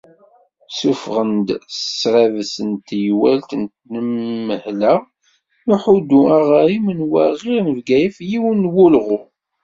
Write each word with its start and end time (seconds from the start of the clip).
Ssuffɣen-d 0.69 1.47
Srabes 1.97 2.53
n 2.69 2.71
Teywalt 2.87 3.49
n 3.61 3.63
Tenmehla 3.69 4.95
n 5.65 5.69
Uḥuddu 5.75 6.21
Aɣarim 6.37 6.87
n 6.99 7.07
waɣir 7.11 7.61
n 7.63 7.73
Bgayet, 7.77 8.17
yiwen 8.29 8.57
n 8.67 8.71
wulɣu. 8.73 9.19